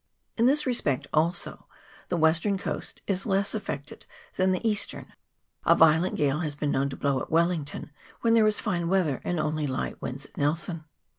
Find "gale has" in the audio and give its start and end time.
6.15-6.55